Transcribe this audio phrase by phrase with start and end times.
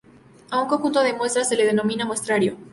[0.49, 2.57] A un conjunto de muestras se le denomina muestrario.